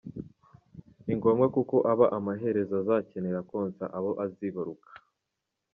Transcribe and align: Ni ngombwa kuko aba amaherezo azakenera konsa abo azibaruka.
Ni 1.05 1.13
ngombwa 1.17 1.45
kuko 1.55 1.75
aba 1.91 2.05
amaherezo 2.17 2.73
azakenera 2.81 3.39
konsa 3.49 3.83
abo 3.97 4.11
azibaruka. 4.25 4.89